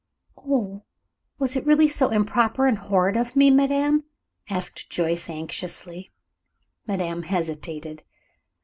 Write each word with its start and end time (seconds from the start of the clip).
"Oh, 0.35 0.81
was 1.37 1.55
it 1.55 1.63
really 1.67 1.87
so 1.87 2.09
improper 2.09 2.65
and 2.65 2.75
horrid 2.75 3.15
of 3.15 3.35
me, 3.35 3.51
madame?" 3.51 4.05
asked 4.49 4.89
Joyce, 4.89 5.29
anxiously. 5.29 6.09
Madame 6.87 7.21
hesitated. 7.21 8.01